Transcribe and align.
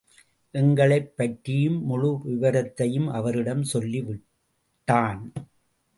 எங்களைப் 0.53 1.17
பற்றிய 1.17 1.71
முழு 1.71 2.21
விபரத்தையும் 2.23 3.07
அவரிடம் 3.07 3.63
சொல்லி 3.63 4.01
விட்டான். 4.01 5.33